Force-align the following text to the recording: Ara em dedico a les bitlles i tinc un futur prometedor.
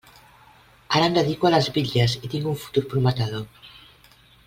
Ara 0.99 1.09
em 1.09 1.17
dedico 1.17 1.49
a 1.49 1.51
les 1.55 1.69
bitlles 1.77 2.17
i 2.29 2.33
tinc 2.35 2.51
un 2.55 2.59
futur 2.65 2.85
prometedor. 2.95 3.45